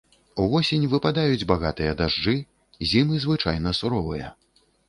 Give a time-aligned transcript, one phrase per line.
[0.43, 2.35] Увосень выпадаюць багатыя дажджы,
[2.93, 4.35] зімы звычайна суровыя.